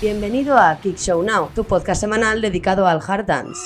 Bienvenido 0.00 0.56
a 0.56 0.80
Kick 0.80 0.96
Show 0.96 1.22
Now, 1.22 1.50
tu 1.54 1.62
podcast 1.64 2.00
semanal 2.00 2.40
dedicado 2.40 2.86
al 2.86 3.02
hard 3.06 3.26
dance. 3.26 3.60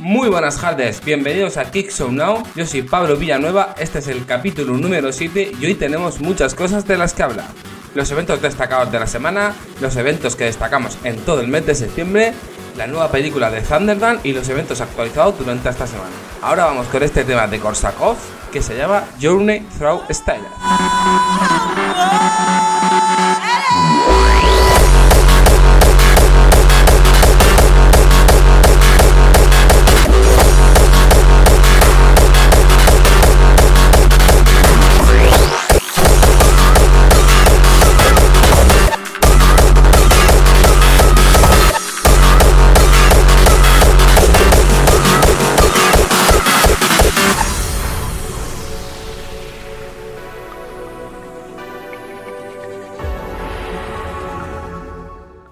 Muy 0.00 0.28
buenas 0.28 0.60
tardes, 0.60 1.00
bienvenidos 1.04 1.56
a 1.56 1.70
Kick 1.70 1.92
Show 1.92 2.10
Now. 2.10 2.42
Yo 2.56 2.66
soy 2.66 2.82
Pablo 2.82 3.16
Villanueva, 3.16 3.76
este 3.78 4.00
es 4.00 4.08
el 4.08 4.26
capítulo 4.26 4.76
número 4.76 5.12
7 5.12 5.52
y 5.60 5.66
hoy 5.66 5.74
tenemos 5.74 6.20
muchas 6.20 6.52
cosas 6.52 6.84
de 6.88 6.98
las 6.98 7.14
que 7.14 7.22
hablar. 7.22 7.75
Los 7.96 8.10
eventos 8.10 8.42
destacados 8.42 8.92
de 8.92 9.00
la 9.00 9.06
semana, 9.06 9.54
los 9.80 9.96
eventos 9.96 10.36
que 10.36 10.44
destacamos 10.44 10.98
en 11.02 11.16
todo 11.20 11.40
el 11.40 11.48
mes 11.48 11.64
de 11.64 11.74
septiembre, 11.74 12.34
la 12.76 12.86
nueva 12.86 13.10
película 13.10 13.50
de 13.50 13.62
Thunderdance 13.62 14.28
y 14.28 14.34
los 14.34 14.46
eventos 14.50 14.82
actualizados 14.82 15.38
durante 15.38 15.70
esta 15.70 15.86
semana. 15.86 16.10
Ahora 16.42 16.66
vamos 16.66 16.88
con 16.88 17.02
este 17.02 17.24
tema 17.24 17.46
de 17.46 17.58
Korsakov 17.58 18.16
que 18.52 18.60
se 18.60 18.76
llama 18.76 19.04
Journey 19.18 19.60
Through 19.78 20.02
Style. 20.10 20.44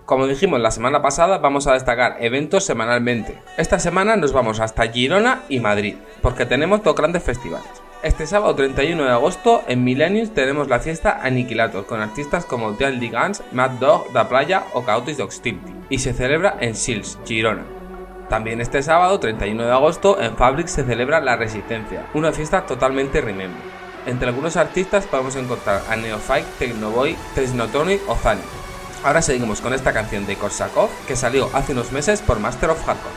Como 0.06 0.26
dijimos 0.26 0.60
la 0.60 0.70
semana 0.70 1.00
pasada, 1.00 1.38
vamos 1.38 1.66
a 1.66 1.72
destacar 1.72 2.18
eventos 2.20 2.64
semanalmente. 2.64 3.38
Esta 3.56 3.78
semana 3.78 4.16
nos 4.16 4.34
vamos 4.34 4.60
hasta 4.60 4.86
Girona 4.92 5.40
y 5.48 5.60
Madrid, 5.60 5.96
porque 6.20 6.44
tenemos 6.44 6.82
dos 6.82 6.94
grandes 6.94 7.22
festivales. 7.22 7.66
Este 8.02 8.26
sábado 8.26 8.54
31 8.54 9.02
de 9.02 9.10
agosto 9.10 9.64
en 9.66 9.82
Millennium 9.82 10.28
tenemos 10.28 10.68
la 10.68 10.80
fiesta 10.80 11.20
Aniquilator 11.22 11.86
con 11.86 12.02
artistas 12.02 12.44
como 12.44 12.72
Dean 12.72 13.00
Lee 13.00 13.08
Guns, 13.08 13.42
Mad 13.52 13.70
Dog, 13.80 14.12
Da 14.12 14.28
Playa 14.28 14.64
o 14.74 14.84
Chaotic 14.84 15.20
Hostility 15.20 15.72
y 15.88 15.98
se 15.98 16.12
celebra 16.12 16.58
en 16.60 16.74
Sils, 16.74 17.18
Girona. 17.24 17.64
También 18.28 18.60
este 18.60 18.82
sábado 18.82 19.18
31 19.18 19.64
de 19.64 19.72
agosto 19.72 20.20
en 20.20 20.36
Fabric 20.36 20.66
se 20.66 20.84
celebra 20.84 21.22
La 21.22 21.36
Resistencia, 21.36 22.08
una 22.12 22.32
fiesta 22.32 22.66
totalmente 22.66 23.22
remember. 23.22 23.62
Entre 24.04 24.28
algunos 24.28 24.58
artistas 24.58 25.06
podemos 25.06 25.34
encontrar 25.36 25.80
a 25.88 25.96
Neophyte, 25.96 26.46
Technoboy, 26.58 27.16
Tesnotonic 27.34 28.02
o 28.06 28.14
Zani. 28.16 28.42
Ahora 29.04 29.20
seguimos 29.20 29.60
con 29.60 29.74
esta 29.74 29.92
canción 29.92 30.24
de 30.24 30.36
Korsakov 30.36 30.88
que 31.06 31.14
salió 31.14 31.50
hace 31.52 31.72
unos 31.72 31.92
meses 31.92 32.22
por 32.22 32.40
Master 32.40 32.70
of 32.70 32.82
Hardcore. 32.86 33.14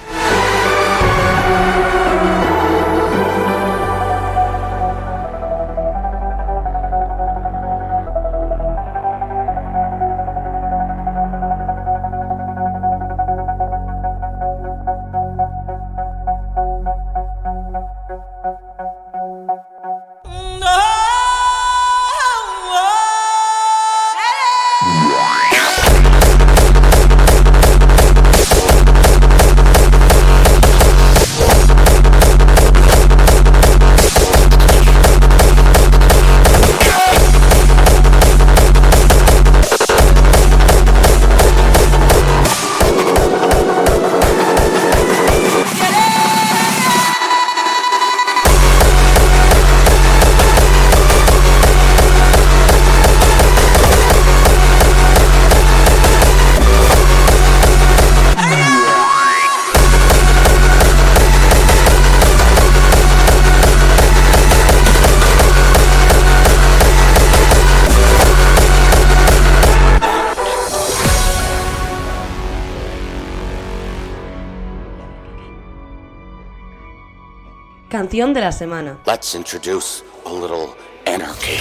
Canción 77.98 78.32
de 78.32 78.42
la 78.42 78.52
semana. 78.52 79.00
Let's 79.08 79.34
introduce 79.34 80.04
a 80.24 80.30
little 80.30 80.68
anarchy. 81.08 81.58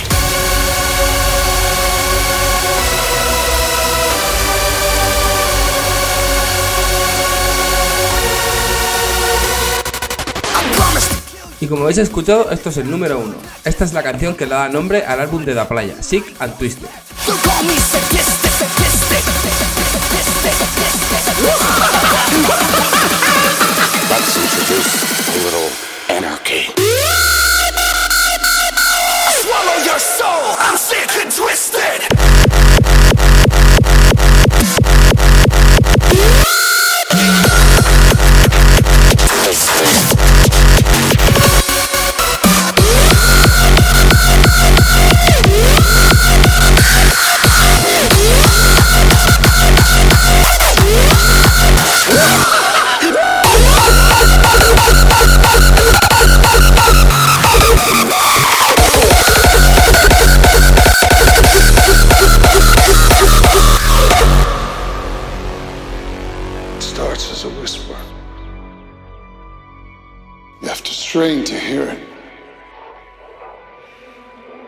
Y 11.59 11.67
como 11.69 11.85
habéis 11.85 11.97
escuchado, 11.97 12.51
esto 12.51 12.69
es 12.69 12.77
el 12.77 12.91
número 12.91 13.19
uno. 13.19 13.37
Esta 13.65 13.87
es 13.87 13.95
la 13.95 14.03
canción 14.03 14.35
que 14.35 14.45
le 14.45 14.51
da 14.51 14.69
nombre 14.69 15.07
al 15.07 15.21
álbum 15.21 15.43
de 15.43 15.55
Da 15.55 15.67
Playa, 15.67 16.03
Sick 16.03 16.37
and 16.39 16.55
Twisted. 16.59 16.91
Let's 24.11 24.37
introduce 24.37 25.03
a 25.29 25.37
little 25.43 25.96
anarchy. 26.17 26.65
Swallow 29.43 29.85
your 29.85 29.99
soul. 29.99 30.57
I'm 30.59 30.79
sick 30.79 31.11
and 31.21 31.31
twisted. 31.31 32.36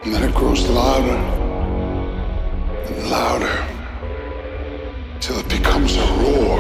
And 0.09 0.17
then 0.17 0.31
it 0.31 0.35
grows 0.35 0.67
louder 0.71 1.19
and 2.87 3.11
louder 3.11 3.69
till 5.21 5.39
it 5.39 5.47
becomes 5.51 5.97
a 5.97 6.07
roar. 6.23 6.59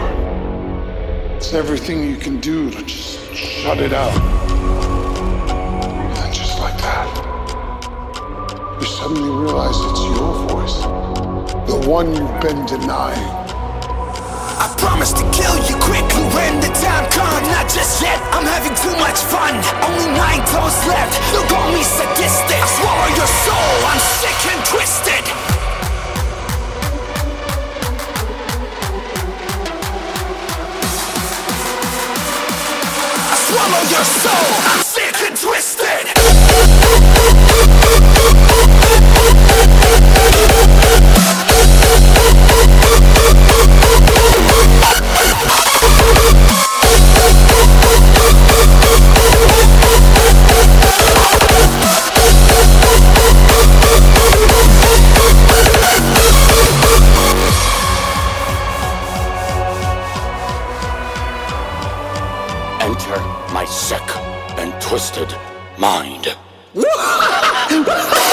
It's 1.34 1.54
everything 1.54 2.04
you 2.10 2.18
can 2.18 2.40
do 2.40 2.70
to 2.70 2.82
just 2.82 3.34
shut 3.34 3.78
it 3.78 3.94
out. 3.94 4.14
And 5.48 6.14
then 6.14 6.30
just 6.30 6.58
like 6.58 6.76
that, 6.76 7.08
you 8.82 8.86
suddenly 8.86 9.30
realize 9.30 9.76
it's 9.80 10.04
your 10.04 10.34
voice, 10.48 10.82
the 11.70 11.88
one 11.88 12.14
you've 12.14 12.40
been 12.42 12.66
denying. 12.66 13.47
Promise 14.88 15.12
to 15.20 15.24
kill 15.36 15.56
you 15.68 15.76
quickly 15.84 16.24
when 16.32 16.60
the 16.64 16.72
time 16.80 17.04
comes. 17.12 17.46
Not 17.52 17.68
just 17.68 18.00
yet, 18.00 18.16
I'm 18.32 18.48
having 18.48 18.72
too 18.72 18.96
much 18.96 19.20
fun. 19.20 19.52
Only 19.84 20.08
nine 20.16 20.40
toes 20.48 20.80
left. 20.88 21.12
You 21.28 21.44
call 21.44 21.68
me 21.76 21.84
sadistic. 21.84 22.56
I 22.56 22.68
swallow 22.80 23.08
your 23.12 23.30
soul. 23.44 23.74
I'm 23.84 24.00
sick 24.00 24.40
and 24.48 24.64
twisted. 24.64 25.37
My 63.58 63.64
sick 63.64 64.08
and 64.56 64.72
twisted 64.80 65.34
mind. 65.78 66.28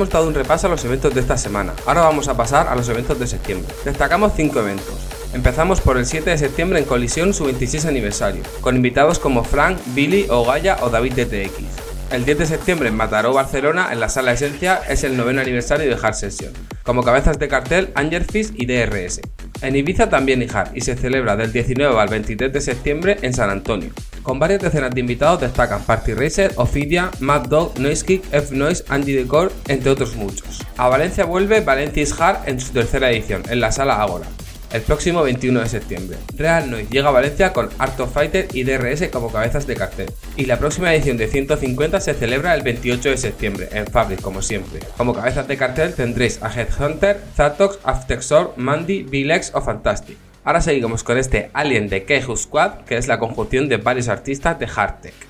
hemos 0.00 0.08
dado 0.08 0.28
un 0.28 0.34
repaso 0.34 0.66
a 0.66 0.70
los 0.70 0.82
eventos 0.86 1.14
de 1.14 1.20
esta 1.20 1.36
semana. 1.36 1.74
Ahora 1.84 2.00
vamos 2.00 2.26
a 2.28 2.34
pasar 2.34 2.68
a 2.68 2.74
los 2.74 2.88
eventos 2.88 3.18
de 3.20 3.26
septiembre. 3.26 3.70
Destacamos 3.84 4.32
5 4.34 4.58
eventos. 4.60 4.94
Empezamos 5.34 5.82
por 5.82 5.98
el 5.98 6.06
7 6.06 6.30
de 6.30 6.38
septiembre 6.38 6.78
en 6.78 6.86
Colisión 6.86 7.34
su 7.34 7.44
26 7.44 7.84
aniversario, 7.84 8.42
con 8.62 8.76
invitados 8.76 9.18
como 9.18 9.44
Frank, 9.44 9.76
Billy, 9.94 10.26
Ogaya 10.30 10.78
o 10.80 10.88
David 10.88 11.12
DTX. 11.12 11.52
El 12.12 12.24
10 12.24 12.38
de 12.38 12.46
septiembre 12.46 12.88
en 12.88 12.96
Mataró, 12.96 13.34
Barcelona, 13.34 13.90
en 13.92 14.00
la 14.00 14.08
sala 14.08 14.32
Esencia, 14.32 14.80
es 14.88 15.04
el 15.04 15.18
noveno 15.18 15.42
aniversario 15.42 15.86
de 15.86 16.02
Hard 16.02 16.14
Session, 16.14 16.54
como 16.82 17.02
cabezas 17.02 17.38
de 17.38 17.48
cartel 17.48 17.90
Angerfish 17.94 18.52
y 18.54 18.64
DRS. 18.64 19.20
En 19.60 19.76
Ibiza 19.76 20.08
también 20.08 20.42
Hard 20.50 20.70
y 20.74 20.80
se 20.80 20.96
celebra 20.96 21.36
del 21.36 21.52
19 21.52 22.00
al 22.00 22.08
23 22.08 22.50
de 22.50 22.60
septiembre 22.62 23.18
en 23.20 23.34
San 23.34 23.50
Antonio. 23.50 23.90
Con 24.22 24.38
varias 24.38 24.60
decenas 24.60 24.90
de 24.94 25.00
invitados 25.00 25.40
destacan 25.40 25.82
Party 25.82 26.14
Racer, 26.14 26.52
Ophidia, 26.56 27.10
Mad 27.20 27.46
Dog, 27.46 27.78
Noise 27.78 28.04
Kick, 28.04 28.24
F-Noise, 28.32 28.84
Angie 28.88 29.16
Decor, 29.16 29.52
entre 29.68 29.90
otros 29.90 30.16
muchos. 30.16 30.60
A 30.76 30.88
Valencia 30.88 31.24
vuelve 31.24 31.60
Valencia 31.60 32.02
is 32.02 32.18
Hard 32.18 32.48
en 32.48 32.60
su 32.60 32.72
tercera 32.72 33.10
edición, 33.10 33.42
en 33.48 33.60
la 33.60 33.72
sala 33.72 34.02
Agora 34.02 34.26
el 34.72 34.82
próximo 34.82 35.22
21 35.22 35.60
de 35.60 35.68
septiembre. 35.68 36.18
Real 36.36 36.70
Noise 36.70 36.88
llega 36.90 37.08
a 37.08 37.12
Valencia 37.12 37.52
con 37.52 37.68
Art 37.78 37.98
of 38.00 38.12
Fighter 38.12 38.48
y 38.52 38.62
DRS 38.62 39.08
como 39.08 39.32
cabezas 39.32 39.66
de 39.66 39.74
cartel. 39.74 40.12
Y 40.36 40.46
la 40.46 40.58
próxima 40.58 40.94
edición 40.94 41.16
de 41.16 41.28
150 41.28 42.00
se 42.00 42.14
celebra 42.14 42.54
el 42.54 42.62
28 42.62 43.10
de 43.10 43.16
septiembre, 43.16 43.68
en 43.72 43.86
Fabric 43.86 44.20
como 44.20 44.42
siempre. 44.42 44.80
Como 44.96 45.14
cabezas 45.14 45.48
de 45.48 45.56
cartel 45.56 45.94
tendréis 45.94 46.42
a 46.42 46.52
Headhunter, 46.52 47.20
Zatox, 47.34 47.78
Aftexor, 47.82 48.54
Mandy, 48.56 49.02
Vilex 49.02 49.52
o 49.54 49.60
Fantastic. 49.60 50.29
Ahora 50.42 50.62
seguimos 50.62 51.04
con 51.04 51.18
este 51.18 51.50
Alien 51.52 51.88
de 51.88 52.04
Keiju 52.04 52.34
Squad, 52.34 52.84
que 52.86 52.96
es 52.96 53.08
la 53.08 53.18
conjunción 53.18 53.68
de 53.68 53.76
varios 53.76 54.08
artistas 54.08 54.58
de 54.58 54.66
Hardtech. 54.66 55.29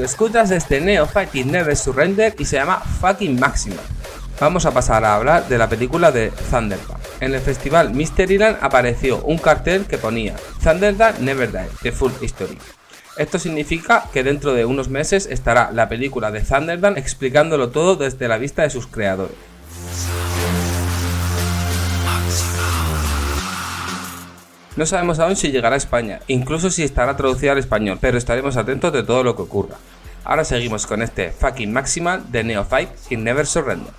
Que 0.00 0.06
escuchas 0.06 0.50
es 0.50 0.66
de 0.66 0.80
Neo 0.80 1.06
Fighting 1.06 1.52
Never 1.52 1.76
Surrender 1.76 2.34
y 2.38 2.46
se 2.46 2.56
llama 2.56 2.78
Fucking 2.78 3.38
Maxima. 3.38 3.82
Vamos 4.40 4.64
a 4.64 4.70
pasar 4.70 5.04
a 5.04 5.14
hablar 5.14 5.46
de 5.46 5.58
la 5.58 5.68
película 5.68 6.10
de 6.10 6.32
Thunderbird. 6.50 6.96
En 7.20 7.34
el 7.34 7.40
festival 7.42 7.92
Mysteryland 7.92 8.56
apareció 8.62 9.22
un 9.24 9.36
cartel 9.36 9.84
que 9.84 9.98
ponía 9.98 10.36
Thunderbird 10.64 11.18
Never 11.18 11.52
Die, 11.52 11.68
The 11.82 11.92
Full 11.92 12.12
History. 12.18 12.56
Esto 13.18 13.38
significa 13.38 14.06
que 14.10 14.22
dentro 14.22 14.54
de 14.54 14.64
unos 14.64 14.88
meses 14.88 15.28
estará 15.30 15.70
la 15.70 15.90
película 15.90 16.30
de 16.30 16.40
Thunderbird 16.40 16.96
explicándolo 16.96 17.68
todo 17.68 17.96
desde 17.96 18.26
la 18.26 18.38
vista 18.38 18.62
de 18.62 18.70
sus 18.70 18.86
creadores. 18.86 19.36
No 24.76 24.86
sabemos 24.86 25.18
aún 25.18 25.36
si 25.36 25.50
llegará 25.50 25.74
a 25.74 25.76
España, 25.76 26.20
incluso 26.26 26.70
si 26.70 26.84
estará 26.84 27.14
traducida 27.14 27.52
al 27.52 27.58
español, 27.58 27.98
pero 28.00 28.16
estaremos 28.16 28.56
atentos 28.56 28.90
de 28.94 29.02
todo 29.02 29.22
lo 29.22 29.36
que 29.36 29.42
ocurra. 29.42 29.76
Ahora 30.24 30.44
seguimos 30.44 30.86
con 30.86 31.02
este 31.02 31.30
fucking 31.30 31.72
maximal 31.72 32.30
de 32.30 32.44
Neophyte 32.44 32.92
in 33.10 33.24
Never 33.24 33.46
Surrender. 33.46 33.92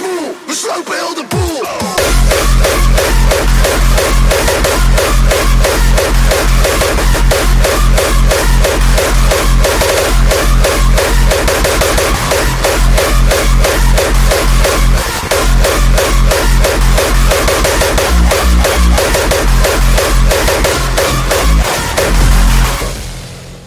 Moe, 0.00 0.34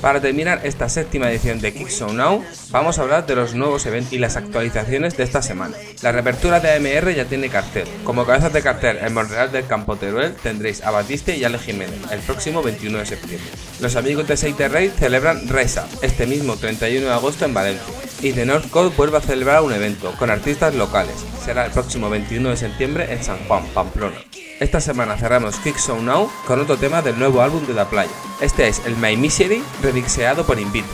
Para 0.03 0.19
terminar 0.19 0.60
esta 0.65 0.89
séptima 0.89 1.31
edición 1.31 1.62
de 1.62 1.74
Kick 1.74 1.88
Show 1.88 2.12
Now, 2.12 2.43
vamos 2.72 3.00
a 3.00 3.03
hablar 3.03 3.25
de 3.25 3.38
los 3.38 3.55
nuevos 3.55 3.86
eventos 3.86 4.12
y 4.12 4.17
las 4.17 4.36
actualizaciones 4.36 5.15
de 5.15 5.24
esta 5.24 5.41
semana. 5.41 5.77
La 6.01 6.12
reapertura 6.12 6.60
de 6.60 6.74
AMR 6.74 7.15
ya 7.15 7.24
tiene 7.24 7.48
cartel. 7.48 7.88
Como 8.03 8.25
cabezas 8.25 8.51
de 8.51 8.62
cartel 8.62 8.98
en 8.98 9.13
Monreal 9.13 9.53
del 9.53 9.65
Campo 9.65 9.95
Teruel 9.95 10.36
tendréis 10.36 10.83
a 10.83 10.91
Batiste 10.91 11.38
y 11.38 11.45
Ale 11.45 11.57
Jiménez 11.57 12.01
el 12.12 12.19
próximo 12.19 12.62
21 12.62 12.98
de 12.98 13.05
septiembre. 13.05 13.50
Los 13.79 13.95
amigos 13.95 14.27
de 14.27 14.36
Seite 14.36 14.67
Rey 14.67 14.89
celebran 14.89 15.48
Reza 15.48 15.88
este 16.01 16.27
mismo 16.27 16.57
31 16.57 17.07
de 17.07 17.13
agosto 17.13 17.45
en 17.45 17.53
Valencia. 17.53 17.93
Y 18.22 18.33
The 18.33 18.45
North 18.45 18.69
Code 18.72 18.93
vuelve 18.98 19.19
a 19.19 19.22
celebrar 19.22 19.62
un 19.62 19.72
evento 19.72 20.13
con 20.19 20.29
artistas 20.29 20.75
locales. 20.75 21.15
Será 21.45 21.65
el 21.65 21.72
próximo 21.72 22.10
21 22.10 22.50
de 22.50 22.57
septiembre 22.57 23.07
en 23.10 23.24
San 23.24 23.38
Juan, 23.48 23.63
Pamplona. 23.74 24.17
Esta 24.60 24.79
semana 24.79 25.17
cerramos 25.17 25.55
Kick 25.57 25.77
Show 25.77 26.01
Now 26.01 26.31
con 26.45 26.60
otro 26.60 26.77
tema 26.77 27.01
del 27.01 27.17
nuevo 27.17 27.41
álbum 27.41 27.65
de 27.65 27.74
La 27.74 27.89
Playa. 27.89 28.12
Este 28.39 28.67
es 28.67 28.81
el 28.86 28.95
My 28.98 29.17
Misery 29.17 29.63
remixeado 29.81 30.45
por 30.45 30.60
Invita. 30.60 30.88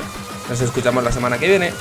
Nos 0.50 0.62
escuchamos 0.62 1.04
la 1.04 1.12
semana 1.12 1.38
que 1.38 1.48
viene. 1.48 1.74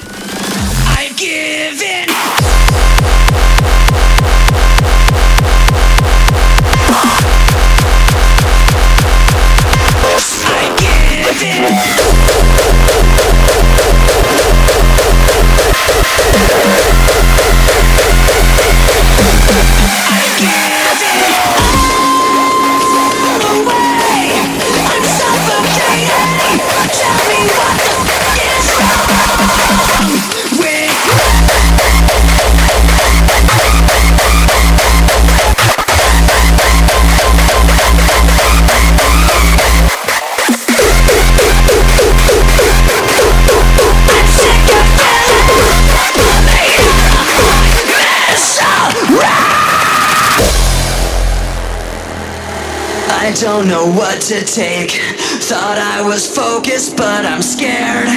Don't 53.41 53.69
know 53.69 53.87
what 53.87 54.21
to 54.21 54.45
take. 54.45 54.99
Thought 55.47 55.79
I 55.79 56.03
was 56.03 56.27
focused, 56.27 56.97
but 56.97 57.25
I'm 57.25 57.41
scared. 57.41 58.11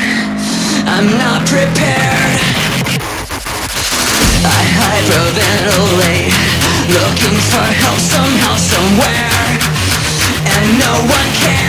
I'm 0.90 1.06
not 1.22 1.46
prepared. 1.46 2.42
I 4.42 4.62
hyperventilate, 4.82 6.34
looking 6.90 7.38
for 7.54 7.66
help 7.86 8.00
somehow, 8.02 8.58
somewhere, 8.58 9.46
and 10.58 10.80
no 10.82 10.94
one 11.06 11.30
cares. 11.38 11.61